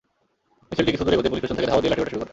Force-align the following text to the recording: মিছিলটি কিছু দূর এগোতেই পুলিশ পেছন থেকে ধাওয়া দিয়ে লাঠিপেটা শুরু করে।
মিছিলটি 0.69 0.91
কিছু 0.93 1.03
দূর 1.05 1.15
এগোতেই 1.15 1.31
পুলিশ 1.31 1.41
পেছন 1.43 1.57
থেকে 1.57 1.69
ধাওয়া 1.69 1.81
দিয়ে 1.81 1.91
লাঠিপেটা 1.91 2.09
শুরু 2.11 2.21
করে। 2.21 2.29